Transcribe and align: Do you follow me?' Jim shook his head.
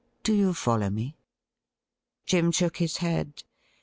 Do 0.23 0.33
you 0.33 0.55
follow 0.55 0.89
me?' 0.89 1.15
Jim 2.25 2.51
shook 2.51 2.77
his 2.77 2.97
head. 2.97 3.43